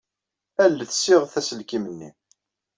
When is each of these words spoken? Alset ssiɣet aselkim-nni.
Alset 0.63 0.91
ssiɣet 0.95 1.33
aselkim-nni. 1.39 2.09